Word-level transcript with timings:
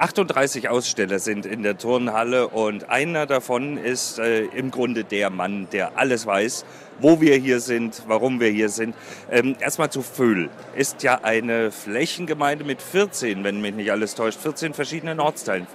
38 0.00 0.70
Aussteller 0.70 1.18
sind 1.18 1.44
in 1.44 1.62
der 1.62 1.76
Turnhalle 1.76 2.48
und 2.48 2.88
einer 2.88 3.26
davon 3.26 3.76
ist 3.76 4.18
äh, 4.18 4.44
im 4.46 4.70
Grunde 4.70 5.04
der 5.04 5.28
Mann, 5.28 5.68
der 5.72 5.98
alles 5.98 6.24
weiß, 6.24 6.64
wo 7.00 7.20
wir 7.20 7.36
hier 7.36 7.60
sind, 7.60 8.04
warum 8.06 8.40
wir 8.40 8.48
hier 8.48 8.70
sind. 8.70 8.94
Ähm, 9.30 9.56
erstmal 9.60 9.90
zu 9.90 10.00
Föhl. 10.00 10.48
Ist 10.74 11.02
ja 11.02 11.20
eine 11.22 11.70
Flächengemeinde 11.70 12.64
mit 12.64 12.80
14, 12.80 13.44
wenn 13.44 13.60
mich 13.60 13.74
nicht 13.74 13.92
alles 13.92 14.14
täuscht, 14.14 14.40
14 14.40 14.72
verschiedenen 14.72 15.20
Ortsteilen. 15.20 15.66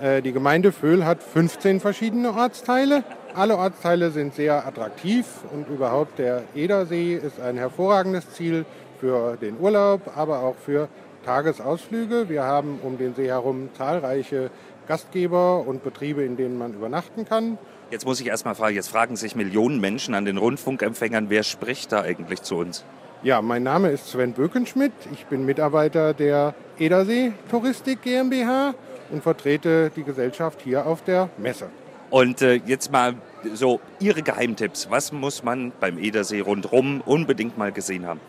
Äh, 0.00 0.20
die 0.20 0.32
Gemeinde 0.32 0.72
Föhl 0.72 1.04
hat 1.04 1.22
15 1.22 1.78
verschiedene 1.78 2.34
Ortsteile. 2.34 3.04
Alle 3.34 3.56
Ortsteile 3.56 4.10
sind 4.10 4.34
sehr 4.34 4.66
attraktiv 4.66 5.26
und 5.52 5.68
überhaupt 5.68 6.18
der 6.18 6.42
Edersee 6.56 7.14
ist 7.14 7.38
ein 7.38 7.56
hervorragendes 7.56 8.32
Ziel 8.32 8.64
für 8.98 9.36
den 9.36 9.60
Urlaub, 9.60 10.10
aber 10.16 10.40
auch 10.40 10.56
für 10.56 10.88
Tagesausflüge. 11.28 12.30
Wir 12.30 12.44
haben 12.44 12.78
um 12.82 12.96
den 12.96 13.14
See 13.14 13.26
herum 13.26 13.68
zahlreiche 13.76 14.50
Gastgeber 14.86 15.60
und 15.66 15.84
Betriebe, 15.84 16.24
in 16.24 16.38
denen 16.38 16.56
man 16.56 16.72
übernachten 16.72 17.26
kann. 17.26 17.58
Jetzt 17.90 18.06
muss 18.06 18.18
ich 18.18 18.28
erst 18.28 18.46
mal 18.46 18.54
fragen, 18.54 18.74
jetzt 18.74 18.88
fragen 18.88 19.14
sich 19.14 19.36
Millionen 19.36 19.78
Menschen 19.78 20.14
an 20.14 20.24
den 20.24 20.38
Rundfunkempfängern, 20.38 21.28
wer 21.28 21.42
spricht 21.42 21.92
da 21.92 22.00
eigentlich 22.00 22.40
zu 22.40 22.56
uns? 22.56 22.82
Ja, 23.22 23.42
mein 23.42 23.62
Name 23.62 23.90
ist 23.90 24.08
Sven 24.08 24.32
Bökenschmidt. 24.32 24.92
Ich 25.12 25.26
bin 25.26 25.44
Mitarbeiter 25.44 26.14
der 26.14 26.54
Edersee 26.78 27.32
Touristik 27.50 28.00
GmbH 28.00 28.74
und 29.10 29.22
vertrete 29.22 29.90
die 29.94 30.04
Gesellschaft 30.04 30.62
hier 30.62 30.86
auf 30.86 31.04
der 31.04 31.28
Messe. 31.36 31.68
Und 32.08 32.40
äh, 32.40 32.54
jetzt 32.54 32.90
mal 32.90 33.16
so 33.52 33.80
Ihre 34.00 34.22
Geheimtipps. 34.22 34.90
Was 34.90 35.12
muss 35.12 35.42
man 35.42 35.72
beim 35.78 35.98
Edersee 35.98 36.40
rundherum 36.40 37.02
unbedingt 37.04 37.58
mal 37.58 37.70
gesehen 37.70 38.06
haben? 38.06 38.20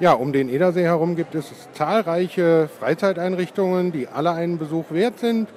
Ja, 0.00 0.14
um 0.14 0.32
den 0.32 0.48
Edersee 0.48 0.84
herum 0.84 1.14
gibt 1.14 1.34
es 1.34 1.52
zahlreiche 1.74 2.70
Freizeiteinrichtungen, 2.78 3.92
die 3.92 4.08
alle 4.08 4.30
einen 4.30 4.56
Besuch 4.56 4.86
wert 4.92 5.18
sind. 5.18 5.50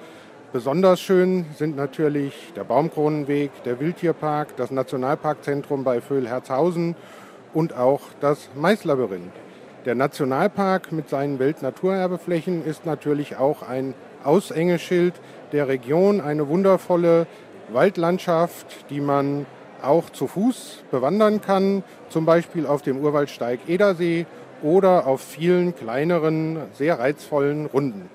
Besonders 0.52 1.00
schön 1.00 1.46
sind 1.56 1.78
natürlich 1.78 2.52
der 2.54 2.66
Baumkronenweg, 2.66 3.52
der 3.64 3.80
Wildtierpark, 3.80 4.58
das 4.58 4.70
Nationalparkzentrum 4.70 5.86
bei 5.86 6.02
Vöhl-Herzhausen 6.02 6.98
und 7.54 7.74
auch 7.78 8.02
das 8.20 8.50
Maislabyrinth. 8.54 9.32
Der 9.86 9.96
Nationalpark 9.96 10.92
mit 10.92 11.08
seinen 11.08 11.40
Weltnaturerbeflächen 11.40 12.66
ist 12.66 12.86
natürlich 12.86 13.38
auch 13.38 13.62
ein 13.62 13.94
Aushängeschild 14.26 15.14
der 15.54 15.70
Region, 15.70 16.20
eine 16.20 16.50
wundervolle 16.50 17.28
Waldlandschaft, 17.72 18.90
die 18.90 19.00
man 19.00 19.46
auch 19.84 20.10
zu 20.10 20.28
Fuß 20.28 20.84
bewandern 20.92 21.42
kann, 21.42 21.84
zum 22.10 22.26
Beispiel 22.26 22.66
auf 22.66 22.82
dem 22.82 23.00
Urwaldsteig 23.00 23.60
Edersee 23.68 24.26
oder 24.64 25.06
auf 25.06 25.22
vielen 25.22 25.76
kleineren, 25.76 26.58
sehr 26.74 26.98
reizvollen 26.98 27.68
Runden. 27.68 28.10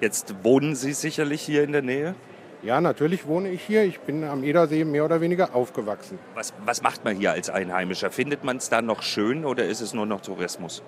Jetzt 0.00 0.34
wohnen 0.42 0.76
Sie 0.76 0.92
sicherlich 0.92 1.42
hier 1.42 1.64
in 1.64 1.72
der 1.72 1.82
Nähe? 1.82 2.14
Ja, 2.62 2.80
natürlich 2.80 3.26
wohne 3.26 3.50
ich 3.50 3.62
hier. 3.62 3.84
Ich 3.84 4.00
bin 4.00 4.24
am 4.24 4.42
Edersee 4.44 4.84
mehr 4.84 5.04
oder 5.04 5.20
weniger 5.20 5.54
aufgewachsen. 5.54 6.18
Was, 6.34 6.52
was 6.64 6.82
macht 6.82 7.04
man 7.04 7.16
hier 7.16 7.32
als 7.32 7.50
Einheimischer? 7.50 8.10
Findet 8.10 8.44
man 8.44 8.58
es 8.58 8.70
da 8.70 8.80
noch 8.80 9.02
schön 9.02 9.44
oder 9.44 9.66
ist 9.66 9.80
es 9.80 9.92
nur 9.92 10.06
noch 10.06 10.20
Tourismus? 10.20 10.82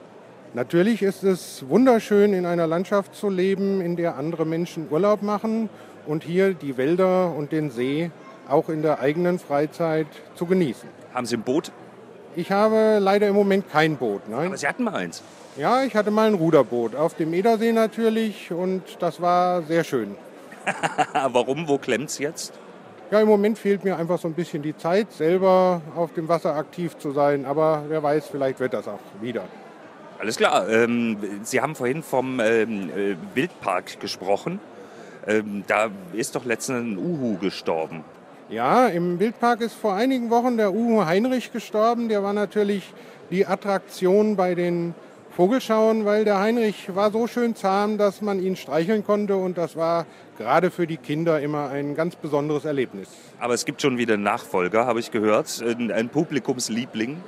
Natürlich 0.55 1.03
ist 1.03 1.23
es 1.23 1.69
wunderschön, 1.69 2.33
in 2.33 2.47
einer 2.47 2.67
Landschaft 2.67 3.15
zu 3.15 3.29
leben, 3.29 3.83
in 3.83 3.97
der 3.97 4.17
andere 4.17 4.47
Menschen 4.47 4.87
Urlaub 4.91 5.21
machen 5.21 5.69
und 6.07 6.25
hier 6.25 6.55
die 6.55 6.79
Wälder 6.79 7.35
und 7.35 7.53
den 7.53 7.71
See 7.71 8.11
auch 8.49 8.69
in 8.69 8.81
der 8.81 9.01
eigenen 9.01 9.39
Freizeit 9.39 10.07
zu 10.35 10.47
genießen. 10.47 10.89
Haben 11.13 11.27
Sie 11.27 11.37
ein 11.37 11.43
Boot? 11.43 11.73
Ich 12.37 12.53
habe 12.53 12.99
leider 13.01 13.29
im 13.29 13.35
Moment 13.35 13.71
kein 13.71 13.97
Boot. 13.97 14.29
Nein. 14.29 14.49
Aber 14.49 14.57
Sie 14.59 14.69
hatten 14.69 14.85
mal 14.85 14.95
eins. 14.95 15.23
Ja, 15.57 15.83
ich 15.85 15.97
hatte 15.97 16.11
mal 16.11 16.29
ein 16.29 16.35
Ruderboot 16.35 16.95
auf 16.95 17.15
dem 17.15 17.33
Edersee 17.33 17.73
natürlich 17.73 18.53
und 18.53 18.83
das 19.01 19.23
war 19.23 19.63
sehr 19.63 19.85
schön. 19.85 20.15
Warum? 21.29 21.67
Wo 21.67 21.79
klemmt 21.79 22.11
es 22.11 22.19
jetzt? 22.19 22.53
Ja, 23.11 23.21
im 23.21 23.29
Moment 23.29 23.59
fehlt 23.59 23.85
mir 23.85 23.97
einfach 23.97 24.19
so 24.19 24.29
ein 24.29 24.35
bisschen 24.35 24.63
die 24.63 24.77
Zeit, 24.77 25.13
selber 25.13 25.81
auf 25.95 26.13
dem 26.13 26.29
Wasser 26.29 26.55
aktiv 26.57 26.99
zu 26.99 27.13
sein. 27.13 27.47
Aber 27.47 27.85
wer 27.89 28.03
weiß, 28.03 28.29
vielleicht 28.29 28.61
wird 28.61 28.75
das 28.75 28.87
auch 28.87 29.01
wieder. 29.23 29.45
Alles 30.19 30.37
klar. 30.37 30.69
Ähm, 30.69 31.17
Sie 31.43 31.63
haben 31.63 31.75
vorhin 31.75 32.03
vom 32.03 32.41
ähm, 32.41 32.91
äh, 32.91 33.17
Wildpark 33.35 33.99
gesprochen. 34.01 34.61
Ähm, 35.27 35.65
da 35.67 35.89
ist 36.13 36.35
doch 36.35 36.45
letztens 36.45 36.81
ein 36.81 36.99
Uhu 36.99 37.39
gestorben. 37.39 38.05
Ja, 38.49 38.87
im 38.87 39.19
Wildpark 39.19 39.61
ist 39.61 39.75
vor 39.75 39.95
einigen 39.95 40.31
Wochen 40.31 40.57
der 40.57 40.73
Uhu 40.73 41.05
Heinrich 41.05 41.53
gestorben. 41.53 42.09
Der 42.09 42.23
war 42.23 42.33
natürlich 42.33 42.93
die 43.29 43.45
Attraktion 43.45 44.37
bei 44.37 44.55
den 44.55 44.95
Vogelschauen, 45.31 46.05
weil 46.05 46.25
der 46.25 46.39
Heinrich 46.39 46.95
war 46.95 47.11
so 47.11 47.27
schön 47.27 47.57
zahm, 47.57 47.99
dass 47.99 48.23
man 48.23 48.41
ihn 48.41 48.55
streicheln 48.55 49.05
konnte 49.05 49.37
und 49.37 49.59
das 49.59 49.75
war 49.75 50.07
gerade 50.39 50.71
für 50.71 50.87
die 50.87 50.97
Kinder 50.97 51.41
immer 51.41 51.71
ein 51.71 51.97
ganz 51.97 52.15
besonderes 52.15 52.65
Erlebnis. 52.65 53.09
Aber 53.41 53.53
es 53.53 53.65
gibt 53.65 53.83
schon 53.83 53.99
wieder 53.99 54.15
einen 54.15 54.23
Nachfolger, 54.23 54.87
habe 54.87 55.01
ich 55.01 55.11
gehört, 55.11 55.63
ein 55.63 56.09
Publikumsliebling. 56.09 57.21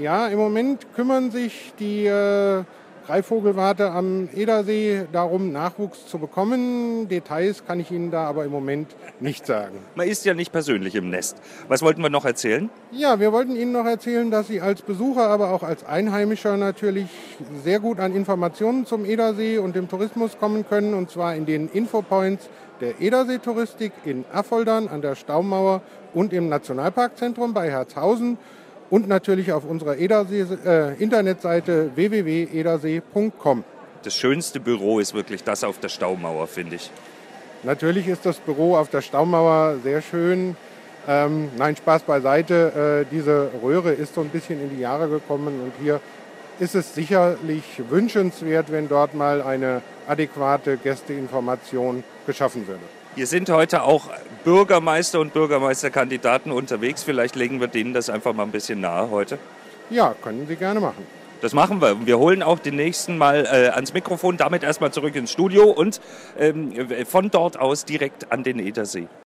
Ja, 0.00 0.28
im 0.28 0.38
Moment 0.38 0.86
kümmern 0.94 1.30
sich 1.30 1.74
die 1.78 2.06
äh, 2.06 2.64
Greifvogelwarte 3.08 3.90
am 3.90 4.28
Edersee 4.34 5.06
darum, 5.10 5.50
Nachwuchs 5.50 6.06
zu 6.08 6.18
bekommen. 6.18 7.08
Details 7.08 7.64
kann 7.64 7.80
ich 7.80 7.90
Ihnen 7.90 8.10
da 8.10 8.26
aber 8.26 8.44
im 8.44 8.50
Moment 8.50 8.94
nicht 9.18 9.46
sagen. 9.46 9.78
Man 9.94 10.06
ist 10.06 10.26
ja 10.26 10.34
nicht 10.34 10.52
persönlich 10.52 10.94
im 10.94 11.08
Nest. 11.08 11.38
Was 11.68 11.80
wollten 11.80 12.02
wir 12.02 12.10
noch 12.10 12.26
erzählen? 12.26 12.68
Ja, 12.92 13.18
wir 13.18 13.32
wollten 13.32 13.56
Ihnen 13.56 13.72
noch 13.72 13.86
erzählen, 13.86 14.30
dass 14.30 14.48
Sie 14.48 14.60
als 14.60 14.82
Besucher, 14.82 15.26
aber 15.30 15.54
auch 15.54 15.62
als 15.62 15.86
Einheimischer 15.86 16.58
natürlich 16.58 17.08
sehr 17.64 17.80
gut 17.80 17.98
an 17.98 18.14
Informationen 18.14 18.84
zum 18.84 19.06
Edersee 19.06 19.56
und 19.56 19.74
dem 19.74 19.88
Tourismus 19.88 20.38
kommen 20.38 20.68
können. 20.68 20.92
Und 20.92 21.10
zwar 21.10 21.34
in 21.34 21.46
den 21.46 21.70
Infopoints 21.70 22.50
der 22.82 23.00
Edersee-Touristik 23.00 23.92
in 24.04 24.26
Affoldern 24.34 24.86
an 24.86 25.00
der 25.00 25.14
Staumauer 25.14 25.80
und 26.12 26.34
im 26.34 26.50
Nationalparkzentrum 26.50 27.54
bei 27.54 27.70
Herzhausen 27.70 28.36
und 28.90 29.08
natürlich 29.08 29.52
auf 29.52 29.64
unserer 29.64 29.96
Edersee, 29.96 30.46
äh, 30.64 30.94
Internetseite 31.02 31.90
www.edersee.com. 31.94 33.64
Das 34.02 34.14
schönste 34.14 34.60
Büro 34.60 35.00
ist 35.00 35.14
wirklich 35.14 35.44
das 35.44 35.64
auf 35.64 35.78
der 35.80 35.88
Staumauer, 35.88 36.46
finde 36.46 36.76
ich. 36.76 36.90
Natürlich 37.64 38.06
ist 38.06 38.24
das 38.24 38.38
Büro 38.38 38.76
auf 38.76 38.88
der 38.88 39.02
Staumauer 39.02 39.76
sehr 39.82 40.00
schön. 40.00 40.56
Ähm, 41.08 41.48
nein, 41.56 41.74
Spaß 41.74 42.02
beiseite. 42.02 43.04
Äh, 43.08 43.14
diese 43.14 43.50
Röhre 43.62 43.92
ist 43.92 44.14
so 44.14 44.20
ein 44.20 44.28
bisschen 44.28 44.62
in 44.62 44.70
die 44.70 44.80
Jahre 44.80 45.08
gekommen 45.08 45.60
und 45.62 45.72
hier 45.82 46.00
ist 46.60 46.74
es 46.74 46.94
sicherlich 46.94 47.82
wünschenswert, 47.88 48.70
wenn 48.70 48.88
dort 48.88 49.14
mal 49.14 49.42
eine 49.42 49.82
adäquate 50.06 50.76
Gästeinformation 50.76 52.04
geschaffen 52.26 52.66
würde. 52.66 52.82
Hier 53.14 53.26
sind 53.26 53.50
heute 53.50 53.82
auch 53.82 54.04
Bürgermeister 54.44 55.18
und 55.18 55.32
Bürgermeisterkandidaten 55.32 56.52
unterwegs. 56.52 57.02
Vielleicht 57.02 57.34
legen 57.34 57.60
wir 57.60 57.68
denen 57.68 57.92
das 57.92 58.10
einfach 58.10 58.32
mal 58.32 58.44
ein 58.44 58.52
bisschen 58.52 58.80
nahe 58.80 59.10
heute. 59.10 59.38
Ja, 59.90 60.14
können 60.22 60.46
Sie 60.46 60.56
gerne 60.56 60.80
machen. 60.80 61.04
Das 61.40 61.52
machen 61.52 61.80
wir. 61.80 62.06
Wir 62.06 62.18
holen 62.18 62.42
auch 62.42 62.58
den 62.58 62.76
nächsten 62.76 63.18
mal 63.18 63.44
äh, 63.46 63.68
ans 63.68 63.92
Mikrofon, 63.92 64.36
damit 64.36 64.62
erstmal 64.62 64.92
zurück 64.92 65.14
ins 65.16 65.32
Studio 65.32 65.64
und 65.64 66.00
ähm, 66.38 66.72
von 67.06 67.30
dort 67.30 67.58
aus 67.58 67.84
direkt 67.84 68.30
an 68.32 68.42
den 68.44 68.58
Edersee. 68.58 69.08